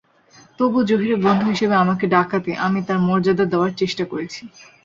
[0.59, 4.41] তবু জহিরের বন্ধু হিসেবে আমাকে ডাকাতে আমি তাঁর মর্যাদা দেওয়ার চেষ্টা করেছি।